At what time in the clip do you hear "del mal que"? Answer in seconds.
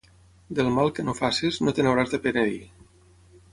0.59-1.05